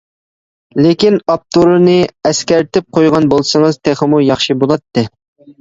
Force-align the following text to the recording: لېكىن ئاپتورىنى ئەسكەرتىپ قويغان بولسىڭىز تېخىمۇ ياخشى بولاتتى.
لېكىن 0.85 1.17
ئاپتورىنى 1.33 1.97
ئەسكەرتىپ 2.29 2.87
قويغان 2.99 3.29
بولسىڭىز 3.35 3.81
تېخىمۇ 3.89 4.23
ياخشى 4.31 4.57
بولاتتى. 4.65 5.07